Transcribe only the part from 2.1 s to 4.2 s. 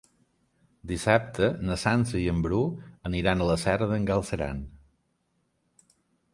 i en Bru aniran a la Serra d'en